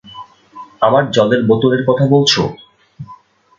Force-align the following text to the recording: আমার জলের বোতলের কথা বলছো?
আমার 0.81 1.03
জলের 1.11 1.41
বোতলের 1.47 1.81
কথা 1.87 2.05
বলছো? 2.07 2.41